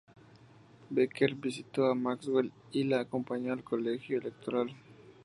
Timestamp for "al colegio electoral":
3.53-4.75